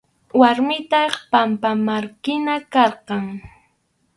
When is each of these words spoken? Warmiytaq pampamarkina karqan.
Warmiytaq 0.41 1.11
pampamarkina 1.31 2.55
karqan. 2.73 3.25